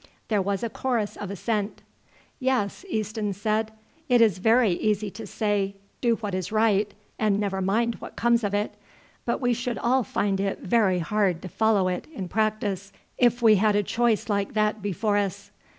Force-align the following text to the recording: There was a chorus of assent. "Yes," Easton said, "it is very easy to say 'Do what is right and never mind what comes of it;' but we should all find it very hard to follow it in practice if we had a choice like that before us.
There 0.29 0.41
was 0.41 0.63
a 0.63 0.69
chorus 0.71 1.15
of 1.15 1.29
assent. 1.29 1.83
"Yes," 2.39 2.83
Easton 2.89 3.33
said, 3.33 3.71
"it 4.09 4.19
is 4.19 4.39
very 4.39 4.71
easy 4.71 5.11
to 5.11 5.27
say 5.27 5.75
'Do 6.01 6.15
what 6.15 6.33
is 6.33 6.51
right 6.51 6.91
and 7.19 7.39
never 7.39 7.61
mind 7.61 7.97
what 7.99 8.15
comes 8.15 8.43
of 8.43 8.55
it;' 8.55 8.73
but 9.25 9.39
we 9.39 9.53
should 9.53 9.77
all 9.77 10.03
find 10.03 10.39
it 10.39 10.61
very 10.61 10.97
hard 10.97 11.39
to 11.43 11.47
follow 11.47 11.87
it 11.87 12.07
in 12.15 12.27
practice 12.29 12.91
if 13.19 13.43
we 13.43 13.57
had 13.57 13.75
a 13.75 13.83
choice 13.83 14.27
like 14.27 14.55
that 14.55 14.81
before 14.81 15.17
us. 15.17 15.51